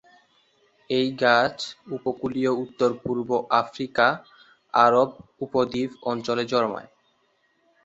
[0.89, 1.55] এই গাছ
[1.97, 3.29] উপকূলীয় উত্তর-পূর্ব
[3.61, 4.07] আফ্রিকা,
[4.73, 5.09] আরব
[5.41, 6.89] উপদ্বীপ অঞ্চলে জন্মায়।